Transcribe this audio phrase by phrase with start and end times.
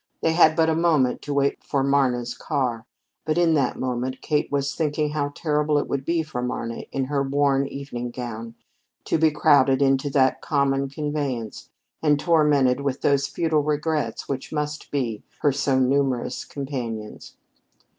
[0.23, 2.87] They had but a moment to wait for Marna's car,
[3.23, 7.05] but in that moment Kate was thinking how terrible it would be for Marna, in
[7.05, 8.55] her worn evening gown,
[9.05, 11.69] to be crowded into that common conveyance
[12.01, 17.35] and tormented with those futile regrets which must be her so numerous companions.